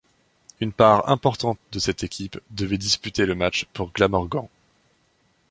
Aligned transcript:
Une 0.61 0.71
part 0.73 1.09
importante 1.11 1.59
de 1.73 1.77
cette 1.77 2.03
équipe 2.03 2.39
devait 2.49 2.79
disputer 2.79 3.27
le 3.27 3.35
match 3.35 3.65
pour 3.71 3.91
Glamorgan. 3.93 4.47